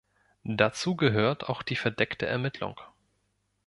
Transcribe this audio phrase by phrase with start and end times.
[0.55, 2.79] Dazu gehört auch die verdeckte Ermittlung.